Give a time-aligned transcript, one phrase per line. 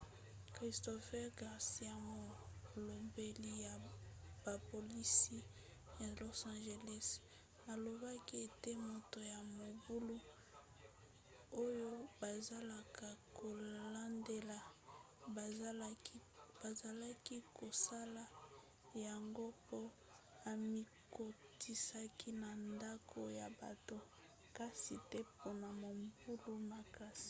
[0.57, 3.73] christopher garcia molobeli ya
[4.43, 5.37] bapolisi
[6.01, 7.07] ya los angeles
[7.71, 10.17] alobaki ete moto ya mobulu
[11.65, 11.91] oyo
[12.21, 14.57] bazalaka kolandela
[16.61, 18.23] bazalaki kosala
[19.05, 19.79] yango po
[20.51, 23.97] amikotisaki na ndako ya bato
[24.57, 27.19] kasi te mpona mobulu makasi